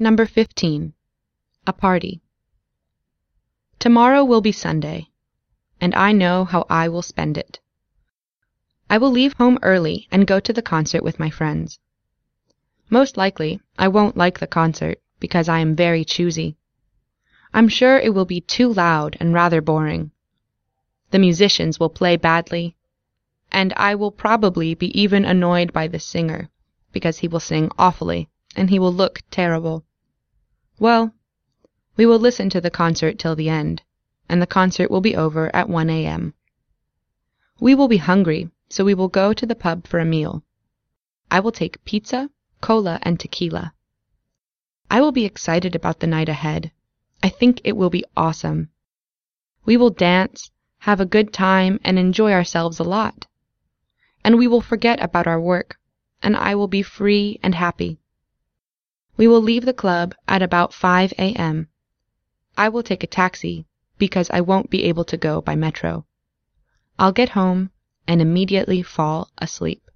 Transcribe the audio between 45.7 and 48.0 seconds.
about the night ahead. I think it will